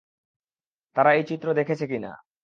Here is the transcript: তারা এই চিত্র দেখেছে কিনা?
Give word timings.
তারা 0.95 1.09
এই 1.13 1.23
চিত্র 1.23 1.47
দেখেছে 1.53 1.85
কিনা? 1.87 2.11